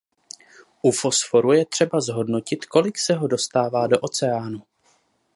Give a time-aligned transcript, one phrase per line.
[0.81, 4.63] U fosforu je třeba zhodnotit kolik se ho dostává do oceánu.